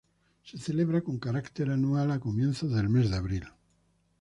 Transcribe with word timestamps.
Se 0.43 0.57
celebra 0.57 1.03
con 1.03 1.19
carácter 1.19 1.69
anual, 1.69 2.09
a 2.09 2.19
comienzos 2.19 2.73
del 2.73 2.89
mes 2.89 3.11
de 3.11 3.17
abril. 3.17 3.43